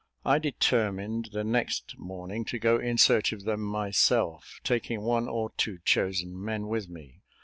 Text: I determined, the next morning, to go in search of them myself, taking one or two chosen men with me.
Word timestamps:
I 0.25 0.39
determined, 0.39 1.29
the 1.31 1.43
next 1.43 1.99
morning, 1.99 2.43
to 2.45 2.57
go 2.57 2.79
in 2.79 2.97
search 2.97 3.31
of 3.33 3.43
them 3.43 3.61
myself, 3.61 4.59
taking 4.63 5.01
one 5.01 5.27
or 5.29 5.51
two 5.57 5.77
chosen 5.85 6.43
men 6.43 6.65
with 6.67 6.89
me. 6.89 7.21